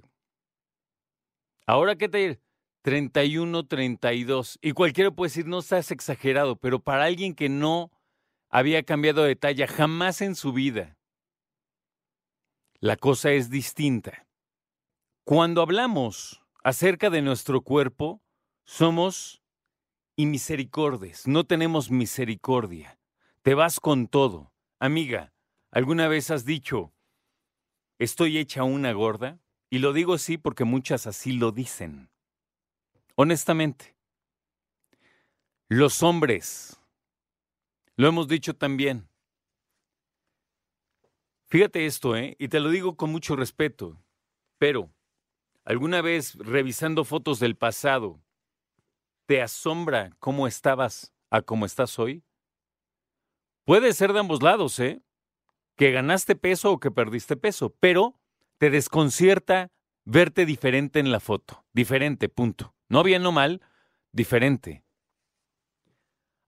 ¿Ahora 1.66 1.96
qué 1.96 2.10
talla? 2.10 2.38
31, 2.82 3.66
32. 3.66 4.58
Y 4.60 4.72
cualquiera 4.72 5.10
puede 5.10 5.30
decir, 5.30 5.46
no 5.46 5.60
estás 5.60 5.90
exagerado, 5.90 6.56
pero 6.56 6.78
para 6.78 7.04
alguien 7.04 7.34
que 7.34 7.48
no 7.48 7.90
había 8.50 8.82
cambiado 8.82 9.22
de 9.22 9.36
talla 9.36 9.66
jamás 9.68 10.20
en 10.20 10.34
su 10.34 10.52
vida, 10.52 10.98
la 12.78 12.96
cosa 12.96 13.30
es 13.30 13.48
distinta. 13.48 14.26
Cuando 15.24 15.62
hablamos 15.62 16.42
acerca 16.62 17.08
de 17.08 17.22
nuestro 17.22 17.62
cuerpo, 17.62 18.20
somos 18.68 19.42
inmisericordes, 20.14 21.26
no 21.26 21.44
tenemos 21.44 21.90
misericordia. 21.90 23.00
Te 23.40 23.54
vas 23.54 23.80
con 23.80 24.08
todo. 24.08 24.52
Amiga, 24.78 25.32
¿alguna 25.70 26.06
vez 26.06 26.30
has 26.30 26.44
dicho, 26.44 26.92
estoy 27.98 28.36
hecha 28.36 28.64
una 28.64 28.92
gorda? 28.92 29.40
Y 29.70 29.78
lo 29.78 29.94
digo 29.94 30.12
así 30.12 30.36
porque 30.36 30.64
muchas 30.64 31.06
así 31.06 31.32
lo 31.32 31.50
dicen. 31.50 32.10
Honestamente, 33.14 33.96
los 35.68 36.02
hombres, 36.02 36.78
lo 37.96 38.06
hemos 38.06 38.28
dicho 38.28 38.54
también. 38.54 39.08
Fíjate 41.46 41.86
esto, 41.86 42.16
¿eh? 42.16 42.36
Y 42.38 42.48
te 42.48 42.60
lo 42.60 42.68
digo 42.68 42.96
con 42.96 43.10
mucho 43.10 43.34
respeto, 43.34 43.96
pero 44.58 44.92
alguna 45.64 46.02
vez 46.02 46.34
revisando 46.34 47.06
fotos 47.06 47.40
del 47.40 47.56
pasado, 47.56 48.20
¿te 49.28 49.42
asombra 49.42 50.10
cómo 50.20 50.46
estabas 50.46 51.12
a 51.28 51.42
cómo 51.42 51.66
estás 51.66 51.98
hoy? 51.98 52.24
Puede 53.66 53.92
ser 53.92 54.14
de 54.14 54.20
ambos 54.20 54.42
lados, 54.42 54.80
¿eh? 54.80 55.02
Que 55.76 55.92
ganaste 55.92 56.34
peso 56.34 56.72
o 56.72 56.80
que 56.80 56.90
perdiste 56.90 57.36
peso, 57.36 57.76
pero 57.78 58.18
te 58.56 58.70
desconcierta 58.70 59.70
verte 60.06 60.46
diferente 60.46 60.98
en 60.98 61.12
la 61.12 61.20
foto. 61.20 61.66
Diferente, 61.74 62.30
punto. 62.30 62.74
No 62.88 63.02
bien 63.02 63.24
o 63.26 63.30
mal, 63.30 63.60
diferente. 64.12 64.82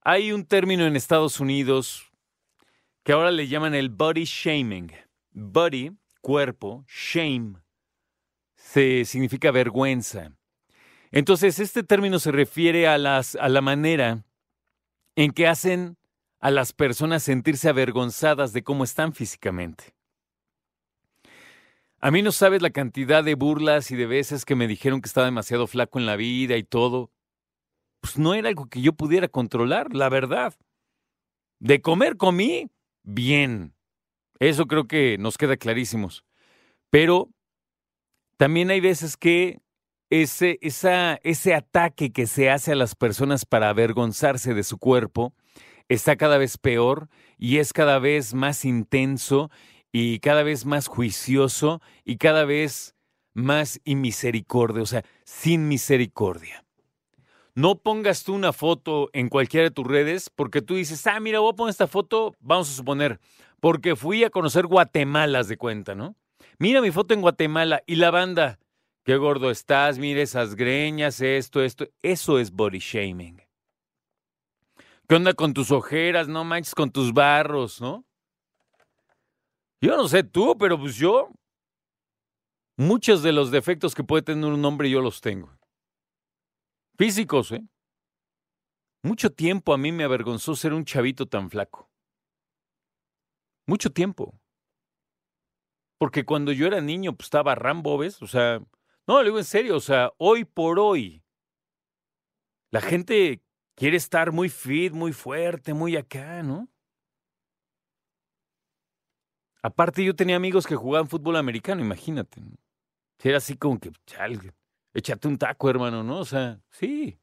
Hay 0.00 0.32
un 0.32 0.46
término 0.46 0.86
en 0.86 0.96
Estados 0.96 1.38
Unidos 1.38 2.10
que 3.02 3.12
ahora 3.12 3.30
le 3.30 3.46
llaman 3.46 3.74
el 3.74 3.90
body 3.90 4.24
shaming. 4.24 4.90
Body, 5.32 5.92
cuerpo, 6.22 6.86
shame, 6.88 7.56
se 8.54 9.04
significa 9.04 9.50
vergüenza. 9.50 10.39
Entonces, 11.10 11.58
este 11.58 11.82
término 11.82 12.18
se 12.18 12.32
refiere 12.32 12.86
a, 12.86 12.98
las, 12.98 13.34
a 13.36 13.48
la 13.48 13.60
manera 13.60 14.24
en 15.16 15.32
que 15.32 15.46
hacen 15.46 15.96
a 16.38 16.50
las 16.50 16.72
personas 16.72 17.22
sentirse 17.22 17.68
avergonzadas 17.68 18.52
de 18.52 18.62
cómo 18.62 18.84
están 18.84 19.12
físicamente. 19.12 19.94
A 22.00 22.10
mí 22.10 22.22
no 22.22 22.32
sabes 22.32 22.62
la 22.62 22.70
cantidad 22.70 23.22
de 23.22 23.34
burlas 23.34 23.90
y 23.90 23.96
de 23.96 24.06
veces 24.06 24.46
que 24.46 24.54
me 24.54 24.66
dijeron 24.66 25.02
que 25.02 25.06
estaba 25.06 25.26
demasiado 25.26 25.66
flaco 25.66 25.98
en 25.98 26.06
la 26.06 26.16
vida 26.16 26.56
y 26.56 26.62
todo. 26.62 27.10
Pues 28.00 28.18
no 28.18 28.32
era 28.32 28.48
algo 28.48 28.68
que 28.68 28.80
yo 28.80 28.94
pudiera 28.94 29.28
controlar, 29.28 29.94
la 29.94 30.08
verdad. 30.08 30.54
De 31.58 31.82
comer 31.82 32.16
comí 32.16 32.70
bien. 33.02 33.74
Eso 34.38 34.66
creo 34.66 34.86
que 34.86 35.18
nos 35.18 35.36
queda 35.36 35.58
clarísimos. 35.58 36.24
Pero 36.88 37.28
también 38.38 38.70
hay 38.70 38.80
veces 38.80 39.18
que 39.18 39.60
ese, 40.10 40.58
esa, 40.60 41.20
ese 41.22 41.54
ataque 41.54 42.12
que 42.12 42.26
se 42.26 42.50
hace 42.50 42.72
a 42.72 42.76
las 42.76 42.94
personas 42.94 43.46
para 43.46 43.68
avergonzarse 43.68 44.54
de 44.54 44.64
su 44.64 44.78
cuerpo 44.78 45.32
está 45.88 46.16
cada 46.16 46.36
vez 46.38 46.58
peor 46.58 47.08
y 47.38 47.58
es 47.58 47.72
cada 47.72 47.98
vez 47.98 48.34
más 48.34 48.64
intenso 48.64 49.50
y 49.92 50.20
cada 50.20 50.42
vez 50.42 50.66
más 50.66 50.86
juicioso 50.86 51.80
y 52.04 52.16
cada 52.16 52.44
vez 52.44 52.94
más 53.34 53.80
inmisericordia, 53.84 54.82
o 54.82 54.86
sea, 54.86 55.04
sin 55.24 55.68
misericordia. 55.68 56.64
No 57.54 57.76
pongas 57.76 58.22
tú 58.24 58.34
una 58.34 58.52
foto 58.52 59.10
en 59.12 59.28
cualquiera 59.28 59.64
de 59.64 59.70
tus 59.70 59.86
redes 59.86 60.30
porque 60.30 60.62
tú 60.62 60.76
dices, 60.76 61.06
ah, 61.06 61.18
mira, 61.18 61.40
voy 61.40 61.52
a 61.52 61.56
poner 61.56 61.70
esta 61.70 61.88
foto, 61.88 62.34
vamos 62.40 62.70
a 62.70 62.74
suponer, 62.74 63.20
porque 63.60 63.96
fui 63.96 64.22
a 64.24 64.30
conocer 64.30 64.66
Guatemala, 64.66 65.42
de 65.42 65.56
cuenta, 65.56 65.94
¿no? 65.94 66.14
Mira 66.58 66.80
mi 66.80 66.90
foto 66.90 67.14
en 67.14 67.20
Guatemala 67.20 67.82
y 67.86 67.96
la 67.96 68.10
banda, 68.10 68.59
qué 69.04 69.16
gordo 69.16 69.50
estás, 69.50 69.98
mira 69.98 70.22
esas 70.22 70.54
greñas, 70.54 71.20
esto, 71.20 71.62
esto, 71.62 71.86
eso 72.02 72.38
es 72.38 72.50
body 72.50 72.78
shaming. 72.78 73.42
¿Qué 75.08 75.16
onda 75.16 75.34
con 75.34 75.52
tus 75.54 75.70
ojeras? 75.72 76.28
No 76.28 76.44
manches 76.44 76.74
con 76.74 76.90
tus 76.90 77.12
barros, 77.12 77.80
¿no? 77.80 78.04
Yo 79.80 79.96
no 79.96 80.06
sé 80.06 80.22
tú, 80.22 80.56
pero 80.58 80.78
pues 80.78 80.96
yo, 80.96 81.30
muchos 82.76 83.22
de 83.22 83.32
los 83.32 83.50
defectos 83.50 83.94
que 83.94 84.04
puede 84.04 84.22
tener 84.22 84.52
un 84.52 84.64
hombre 84.64 84.90
yo 84.90 85.00
los 85.00 85.20
tengo. 85.20 85.50
Físicos, 86.96 87.50
¿eh? 87.52 87.62
Mucho 89.02 89.32
tiempo 89.32 89.72
a 89.72 89.78
mí 89.78 89.90
me 89.90 90.04
avergonzó 90.04 90.54
ser 90.54 90.74
un 90.74 90.84
chavito 90.84 91.26
tan 91.26 91.50
flaco. 91.50 91.90
Mucho 93.66 93.90
tiempo. 93.90 94.38
Porque 95.98 96.24
cuando 96.24 96.52
yo 96.52 96.66
era 96.66 96.80
niño, 96.80 97.14
pues 97.16 97.26
estaba 97.26 97.54
Rambo, 97.54 97.96
¿ves? 97.96 98.20
O 98.22 98.26
sea, 98.26 98.60
no, 99.06 99.18
lo 99.18 99.24
digo 99.24 99.38
en 99.38 99.44
serio, 99.44 99.76
o 99.76 99.80
sea, 99.80 100.12
hoy 100.18 100.44
por 100.44 100.78
hoy, 100.78 101.22
la 102.70 102.80
gente 102.80 103.42
quiere 103.74 103.96
estar 103.96 104.32
muy 104.32 104.48
fit, 104.48 104.92
muy 104.92 105.12
fuerte, 105.12 105.74
muy 105.74 105.96
acá, 105.96 106.42
¿no? 106.42 106.68
Aparte, 109.62 110.04
yo 110.04 110.14
tenía 110.14 110.36
amigos 110.36 110.66
que 110.66 110.76
jugaban 110.76 111.08
fútbol 111.08 111.36
americano, 111.36 111.82
imagínate. 111.82 112.40
Era 113.22 113.38
así 113.38 113.56
como 113.56 113.78
que, 113.78 113.90
chale, 114.06 114.54
échate 114.94 115.28
un 115.28 115.36
taco, 115.38 115.68
hermano, 115.68 116.02
¿no? 116.02 116.20
O 116.20 116.24
sea, 116.24 116.60
sí. 116.70 117.18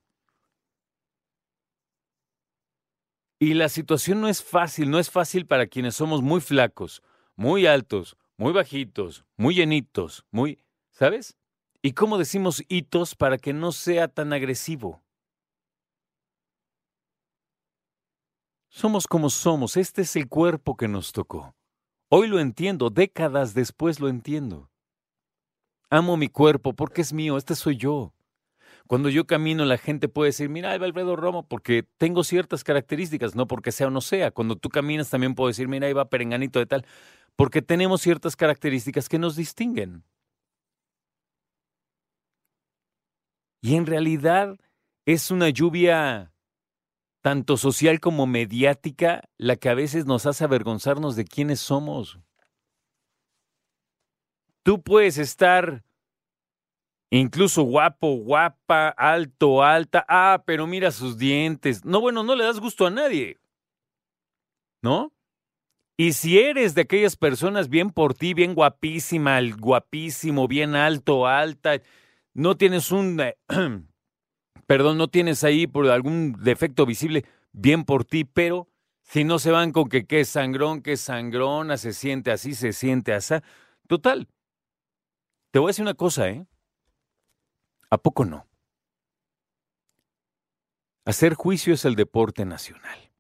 Y 3.40 3.54
la 3.54 3.70
situación 3.70 4.22
no 4.22 4.28
es 4.28 4.44
fácil, 4.44 4.90
no 4.90 5.00
es 5.00 5.10
fácil 5.12 5.46
para 5.46 5.68
quienes 5.68 5.96
somos 5.96 6.22
muy 6.22 6.42
flacos, 6.42 7.04
muy 7.36 7.68
altos, 7.68 8.18
muy 8.36 8.52
bajitos, 8.52 9.26
muy 9.36 9.56
llenitos, 9.56 10.26
muy, 10.32 10.60
¿sabes? 10.92 11.37
¿Y 11.88 11.94
cómo 11.94 12.18
decimos 12.18 12.66
hitos 12.68 13.16
para 13.16 13.38
que 13.38 13.54
no 13.54 13.72
sea 13.72 14.10
tan 14.10 14.34
agresivo? 14.34 15.06
Somos 18.68 19.08
como 19.08 19.30
somos, 19.30 19.78
este 19.78 20.02
es 20.02 20.18
el 20.18 20.28
cuerpo 20.28 20.76
que 20.76 20.90
nos 20.90 21.14
tocó. 21.14 21.56
Hoy 22.10 22.28
lo 22.28 22.42
entiendo, 22.42 22.90
décadas 22.90 23.54
después 23.54 24.02
lo 24.02 24.10
entiendo. 24.10 24.70
Amo 25.90 26.18
mi 26.18 26.28
cuerpo 26.28 26.74
porque 26.74 27.00
es 27.00 27.14
mío, 27.14 27.38
este 27.38 27.56
soy 27.56 27.78
yo. 27.78 28.14
Cuando 28.88 29.08
yo 29.08 29.26
camino, 29.26 29.64
la 29.64 29.78
gente 29.78 30.10
puede 30.10 30.32
decir, 30.32 30.50
mira, 30.50 30.72
ahí 30.72 30.80
va 30.80 30.88
Alfredo 30.88 31.16
Romo, 31.16 31.48
porque 31.48 31.86
tengo 31.96 32.26
ciertas 32.26 32.66
características, 32.66 33.34
no 33.34 33.48
porque 33.48 33.72
sea 33.72 33.88
o 33.88 33.92
no 33.92 34.02
sea. 34.02 34.32
Cuando 34.32 34.58
tú 34.58 34.68
caminas, 34.68 35.10
también 35.10 35.36
puedo 35.36 35.48
decir, 35.48 35.70
mira, 35.70 35.88
ahí 35.88 35.94
va 35.94 36.10
Perenganito 36.10 36.60
de 36.60 36.66
tal, 36.66 36.86
porque 37.38 37.62
tenemos 37.62 38.02
ciertas 38.02 38.36
características 38.36 39.08
que 39.08 39.20
nos 39.20 39.38
distinguen. 39.38 40.04
Y 43.62 43.76
en 43.76 43.86
realidad 43.86 44.58
es 45.06 45.32
una 45.32 45.50
lluvia 45.50 46.34
tanto 47.22 47.58
social 47.58 48.00
como 48.00 48.28
mediática, 48.28 49.28
la 49.38 49.56
que 49.58 49.70
a 49.70 49.74
veces 49.74 50.06
nos 50.06 50.26
hace 50.26 50.44
avergonzarnos 50.44 51.16
de 51.16 51.26
quiénes 51.26 51.60
somos. 51.60 52.20
Tú 54.64 54.82
puedes 54.82 55.18
estar 55.18 55.84
incluso 57.10 57.64
guapo, 57.64 58.16
guapa, 58.18 58.90
alto, 58.90 59.64
alta, 59.64 60.06
ah, 60.08 60.44
pero 60.46 60.68
mira 60.68 60.92
sus 60.92 61.18
dientes. 61.18 61.86
No, 61.86 62.02
bueno, 62.02 62.24
no 62.24 62.36
le 62.36 62.44
das 62.44 62.60
gusto 62.60 62.86
a 62.86 62.90
nadie. 62.90 63.40
¿No? 64.82 65.12
Y 65.98 66.14
si 66.14 66.40
eres 66.40 66.76
de 66.76 66.82
aquellas 66.82 67.16
personas 67.16 67.70
bien 67.70 67.90
por 67.90 68.14
ti, 68.14 68.34
bien 68.34 68.54
guapísima, 68.54 69.40
guapísimo, 69.58 70.48
bien 70.48 70.76
alto, 70.76 71.26
alta, 71.26 71.82
no 72.38 72.56
tienes 72.56 72.92
un, 72.92 73.20
eh, 73.20 73.36
perdón, 74.68 75.00
no 75.00 75.08
tienes 75.08 75.44
ahí 75.44 75.66
por 75.66 75.90
algún 75.90 76.34
defecto 76.34 76.86
visible, 76.86 77.26
bien 77.52 77.84
por 77.84 78.06
ti, 78.06 78.26
pero 78.26 78.70
si 79.02 79.24
no 79.24 79.40
se 79.40 79.50
van 79.50 79.72
con 79.72 79.90
que 79.90 80.06
qué 80.06 80.24
sangrón, 80.24 80.84
qué 80.84 80.98
sangrona, 80.98 81.78
se 81.78 81.94
siente 81.94 82.32
así, 82.32 82.54
se 82.54 82.74
siente 82.74 83.12
así. 83.12 83.34
Total. 83.88 84.28
Te 85.50 85.58
voy 85.58 85.70
a 85.70 85.72
decir 85.72 85.82
una 85.82 85.96
cosa, 85.96 86.30
¿eh? 86.30 86.46
¿A 87.90 87.98
poco 87.98 88.24
no? 88.24 88.46
Hacer 91.06 91.34
juicio 91.34 91.74
es 91.74 91.86
el 91.86 91.96
deporte 91.96 92.46
nacional. 92.46 93.12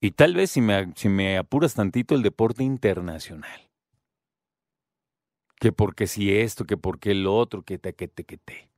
Y 0.00 0.12
tal 0.12 0.34
vez, 0.34 0.52
si 0.52 0.60
me, 0.60 0.92
si 0.94 1.08
me 1.08 1.36
apuras 1.36 1.74
tantito, 1.74 2.14
el 2.14 2.22
deporte 2.22 2.62
internacional. 2.62 3.66
Que 5.58 5.72
porque 5.72 6.06
si 6.06 6.32
esto, 6.32 6.64
que 6.64 6.76
porque 6.76 7.12
el 7.12 7.26
otro, 7.26 7.62
que 7.62 7.78
te, 7.78 7.94
que 7.94 8.08
te, 8.08 8.24
que 8.24 8.36
te. 8.36 8.68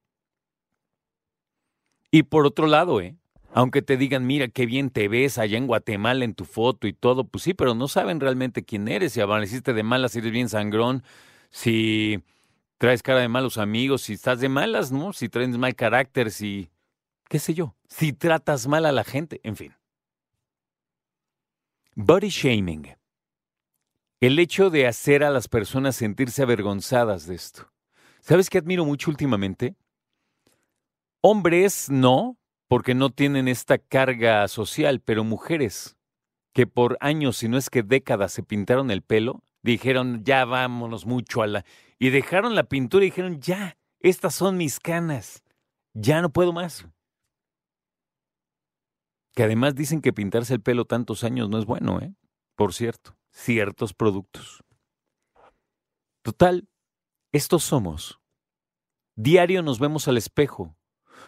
Y 2.11 2.25
por 2.25 2.47
otro 2.47 2.67
lado, 2.67 3.01
¿eh? 3.01 3.17
Aunque 3.53 3.83
te 3.83 3.97
digan, 3.97 4.27
mira 4.27 4.49
qué 4.49 4.67
bien 4.67 4.91
te 4.91 5.09
ves 5.09 5.39
allá 5.39 5.59
en 5.59 5.67
Guatemala 5.67 6.25
en 6.25 6.35
tu 6.35 6.45
foto 6.45 6.87
y 6.87 6.93
todo, 6.93 7.25
pues 7.25 7.45
sí, 7.45 7.55
pero 7.55 7.75
no 7.75 7.89
saben 7.89 8.21
realmente 8.21 8.65
quién 8.65 8.89
eres. 8.89 9.15
Si 9.15 9.21
amaneciste 9.21 9.73
de 9.73 9.83
malas, 9.83 10.13
si 10.13 10.19
eres 10.19 10.33
bien 10.33 10.49
sangrón, 10.49 11.03
si 11.51 12.23
traes 12.77 13.03
cara 13.03 13.21
de 13.21 13.29
malos 13.29 13.59
amigos, 13.59 14.03
si 14.03 14.15
estás 14.15 14.41
de 14.41 14.49
malas, 14.49 14.93
¿no? 14.93 15.13
Si 15.13 15.29
traes 15.29 15.57
mal 15.57 15.75
carácter, 15.75 16.31
si, 16.31 16.71
qué 17.29 17.39
sé 17.39 17.55
yo, 17.55 17.75
si 17.89 18.13
tratas 18.13 18.67
mal 18.69 18.87
a 18.87 18.93
la 18.93 19.05
gente, 19.05 19.41
en 19.43 19.57
fin. 19.57 19.75
Body 21.97 22.29
shaming. 22.29 22.98
El 24.21 24.41
hecho 24.41 24.69
de 24.71 24.89
hacer 24.89 25.23
a 25.23 25.31
las 25.31 25.47
personas 25.47 25.95
sentirse 25.95 26.43
avergonzadas 26.43 27.27
de 27.27 27.37
esto. 27.37 27.71
¿Sabes 28.21 28.51
qué 28.51 28.59
admiro 28.59 28.85
mucho 28.85 29.11
últimamente? 29.11 29.77
Hombres 31.21 31.89
no, 31.89 32.37
porque 32.67 32.95
no 32.97 33.11
tienen 33.11 33.47
esta 33.47 33.79
carga 33.79 34.49
social, 34.49 35.01
pero 35.01 35.23
mujeres 35.23 35.97
que 36.53 36.67
por 36.67 36.99
años, 37.01 37.37
si 37.37 37.49
no 37.49 37.57
es 37.57 37.71
que 37.71 37.85
décadas, 37.85 38.33
se 38.33 38.43
pintaron 38.43 38.91
el 38.91 39.03
pelo, 39.03 39.45
dijeron, 39.63 40.25
ya 40.25 40.45
vámonos 40.45 41.07
mucho 41.07 41.43
a 41.43 41.47
la... 41.47 41.65
Y 42.01 42.11
dejaron 42.11 42.57
la 42.57 42.65
pintura 42.65 43.05
y 43.05 43.11
dijeron, 43.11 43.41
ya, 43.41 43.77
estas 44.01 44.35
son 44.35 44.57
mis 44.57 44.81
canas, 44.81 45.45
ya 45.95 46.21
no 46.23 46.31
puedo 46.31 46.53
más. 46.53 46.89
Que 49.35 49.45
además 49.45 49.77
dicen 49.77 50.01
que 50.01 50.13
pintarse 50.13 50.55
el 50.55 50.61
pelo 50.61 50.85
tantos 50.85 51.23
años 51.23 51.49
no 51.49 51.59
es 51.61 51.65
bueno, 51.65 52.01
¿eh? 52.01 52.13
Por 52.57 52.75
cierto, 52.75 53.18
ciertos 53.39 53.95
productos. 53.95 54.63
Total, 56.23 56.69
estos 57.33 57.65
somos. 57.65 58.21
Diario 59.15 59.63
nos 59.63 59.79
vemos 59.79 60.09
al 60.09 60.17
espejo. 60.17 60.77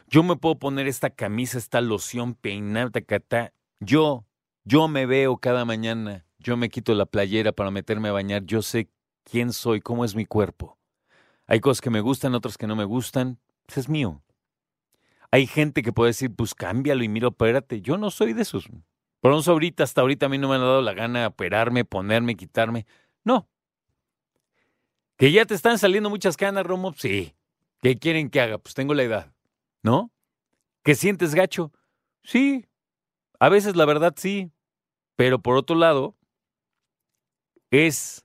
Yo 0.06 0.22
me 0.22 0.36
puedo 0.36 0.58
poner 0.58 0.86
esta 0.86 1.10
camisa, 1.10 1.58
esta 1.58 1.80
loción, 1.80 2.34
peinar, 2.34 2.90
tacatá. 2.90 3.52
Yo, 3.80 4.26
yo 4.64 4.88
me 4.88 5.06
veo 5.06 5.38
cada 5.38 5.64
mañana 5.64 6.26
yo 6.40 6.56
me 6.56 6.70
quito 6.70 6.94
la 6.94 7.06
playera 7.06 7.52
para 7.52 7.70
meterme 7.70 8.08
a 8.08 8.12
bañar. 8.12 8.44
Yo 8.44 8.62
sé 8.62 8.90
quién 9.24 9.52
soy, 9.52 9.80
cómo 9.80 10.04
es 10.04 10.14
mi 10.14 10.24
cuerpo. 10.24 10.78
Hay 11.46 11.60
cosas 11.60 11.80
que 11.80 11.90
me 11.90 12.00
gustan, 12.00 12.34
otras 12.34 12.56
que 12.56 12.66
no 12.66 12.76
me 12.76 12.84
gustan. 12.84 13.38
Eso 13.68 13.80
es 13.80 13.88
mío. 13.88 14.22
Hay 15.30 15.46
gente 15.46 15.82
que 15.82 15.92
puede 15.92 16.10
decir, 16.10 16.34
pues 16.34 16.54
cámbialo 16.54 17.04
y 17.04 17.08
mira, 17.08 17.28
opérate. 17.28 17.82
Yo 17.82 17.98
no 17.98 18.10
soy 18.10 18.32
de 18.32 18.42
esos. 18.42 18.68
Por 19.20 19.34
eso 19.34 19.52
ahorita, 19.52 19.84
hasta 19.84 20.00
ahorita 20.00 20.26
a 20.26 20.28
mí 20.28 20.38
no 20.38 20.48
me 20.48 20.54
han 20.54 20.62
dado 20.62 20.82
la 20.82 20.94
gana 20.94 21.20
de 21.20 21.26
operarme, 21.26 21.84
ponerme, 21.84 22.36
quitarme. 22.36 22.86
No. 23.22 23.48
¿Que 25.16 25.30
ya 25.30 25.44
te 25.44 25.54
están 25.54 25.78
saliendo 25.78 26.08
muchas 26.08 26.36
canas, 26.36 26.64
Romo? 26.64 26.94
Sí. 26.94 27.34
¿Qué 27.82 27.98
quieren 27.98 28.30
que 28.30 28.40
haga? 28.40 28.58
Pues 28.58 28.74
tengo 28.74 28.94
la 28.94 29.02
edad. 29.02 29.34
¿No? 29.82 30.10
¿Que 30.82 30.94
sientes 30.94 31.34
gacho? 31.34 31.72
Sí. 32.22 32.66
A 33.38 33.50
veces 33.50 33.76
la 33.76 33.84
verdad 33.84 34.14
sí. 34.16 34.50
Pero 35.16 35.42
por 35.42 35.56
otro 35.56 35.76
lado, 35.76 36.16
es 37.70 38.24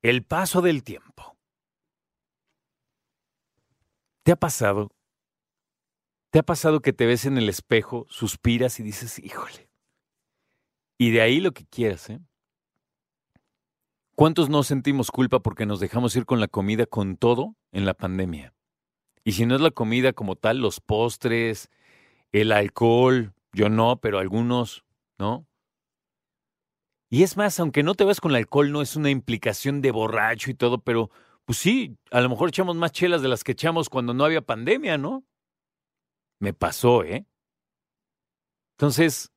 el 0.00 0.24
paso 0.24 0.62
del 0.62 0.82
tiempo. 0.82 1.36
¿Te 4.22 4.32
ha 4.32 4.36
pasado? 4.36 4.90
¿Te 6.30 6.38
ha 6.38 6.42
pasado 6.42 6.80
que 6.80 6.94
te 6.94 7.04
ves 7.04 7.26
en 7.26 7.36
el 7.36 7.50
espejo, 7.50 8.06
suspiras 8.08 8.80
y 8.80 8.82
dices, 8.82 9.18
híjole? 9.18 9.63
Y 10.98 11.10
de 11.10 11.20
ahí 11.20 11.40
lo 11.40 11.52
que 11.52 11.66
quieras, 11.66 12.10
¿eh? 12.10 12.20
¿Cuántos 14.14 14.48
no 14.48 14.62
sentimos 14.62 15.10
culpa 15.10 15.40
porque 15.40 15.66
nos 15.66 15.80
dejamos 15.80 16.14
ir 16.14 16.24
con 16.24 16.38
la 16.38 16.46
comida 16.46 16.86
con 16.86 17.16
todo 17.16 17.56
en 17.72 17.84
la 17.84 17.94
pandemia? 17.94 18.54
Y 19.24 19.32
si 19.32 19.44
no 19.44 19.56
es 19.56 19.60
la 19.60 19.72
comida 19.72 20.12
como 20.12 20.36
tal, 20.36 20.58
los 20.58 20.80
postres, 20.80 21.68
el 22.30 22.52
alcohol, 22.52 23.34
yo 23.52 23.68
no, 23.68 23.96
pero 24.00 24.18
algunos, 24.20 24.84
¿no? 25.18 25.48
Y 27.10 27.22
es 27.22 27.36
más, 27.36 27.58
aunque 27.58 27.82
no 27.82 27.94
te 27.94 28.04
vas 28.04 28.20
con 28.20 28.32
el 28.32 28.36
alcohol, 28.36 28.70
no 28.70 28.82
es 28.82 28.94
una 28.96 29.10
implicación 29.10 29.80
de 29.80 29.90
borracho 29.90 30.50
y 30.50 30.54
todo, 30.54 30.78
pero 30.78 31.10
pues 31.44 31.58
sí, 31.58 31.96
a 32.10 32.20
lo 32.20 32.28
mejor 32.28 32.48
echamos 32.48 32.76
más 32.76 32.92
chelas 32.92 33.22
de 33.22 33.28
las 33.28 33.44
que 33.44 33.52
echamos 33.52 33.88
cuando 33.88 34.14
no 34.14 34.24
había 34.24 34.42
pandemia, 34.42 34.96
¿no? 34.96 35.24
Me 36.38 36.52
pasó, 36.52 37.04
¿eh? 37.04 37.26
Entonces, 38.76 39.32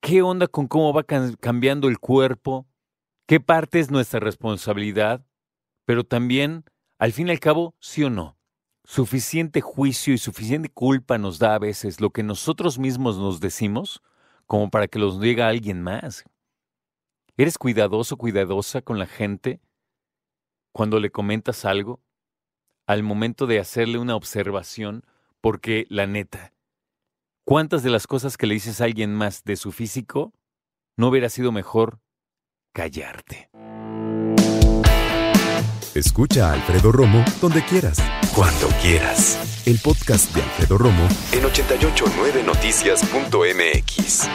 ¿qué 0.00 0.22
onda 0.22 0.46
con 0.46 0.66
cómo 0.66 0.92
va 0.92 1.04
cambiando 1.04 1.88
el 1.88 1.98
cuerpo? 1.98 2.66
¿Qué 3.26 3.40
parte 3.40 3.80
es 3.80 3.90
nuestra 3.90 4.20
responsabilidad? 4.20 5.24
Pero 5.84 6.04
también, 6.04 6.64
al 6.98 7.12
fin 7.12 7.28
y 7.28 7.30
al 7.30 7.40
cabo, 7.40 7.74
sí 7.80 8.04
o 8.04 8.10
no. 8.10 8.38
Suficiente 8.84 9.60
juicio 9.60 10.14
y 10.14 10.18
suficiente 10.18 10.70
culpa 10.70 11.18
nos 11.18 11.38
da 11.38 11.54
a 11.54 11.58
veces 11.58 12.00
lo 12.00 12.10
que 12.10 12.22
nosotros 12.22 12.78
mismos 12.78 13.18
nos 13.18 13.40
decimos 13.40 14.02
como 14.46 14.70
para 14.70 14.88
que 14.88 14.98
los 14.98 15.20
diga 15.20 15.48
alguien 15.48 15.82
más. 15.82 16.24
¿Eres 17.36 17.58
cuidadoso, 17.58 18.16
cuidadosa 18.16 18.80
con 18.82 18.98
la 18.98 19.06
gente 19.06 19.60
cuando 20.72 21.00
le 21.00 21.10
comentas 21.10 21.64
algo? 21.64 22.00
Al 22.86 23.02
momento 23.02 23.46
de 23.46 23.60
hacerle 23.60 23.98
una 23.98 24.16
observación, 24.16 25.04
porque 25.42 25.86
la 25.90 26.06
neta, 26.06 26.54
¿cuántas 27.48 27.82
de 27.82 27.88
las 27.88 28.06
cosas 28.06 28.36
que 28.36 28.46
le 28.46 28.52
dices 28.52 28.82
a 28.82 28.84
alguien 28.84 29.14
más 29.14 29.42
de 29.42 29.56
su 29.56 29.72
físico 29.72 30.34
no 30.98 31.08
hubiera 31.08 31.30
sido 31.30 31.50
mejor 31.50 31.98
callarte? 32.74 33.48
Escucha 35.94 36.50
a 36.50 36.52
Alfredo 36.52 36.92
Romo 36.92 37.24
donde 37.40 37.64
quieras, 37.64 38.02
cuando 38.34 38.68
quieras. 38.82 39.66
El 39.66 39.78
podcast 39.78 40.34
de 40.34 40.42
Alfredo 40.42 40.76
Romo 40.76 41.08
en 41.32 41.44
889noticias.mx. 41.44 44.28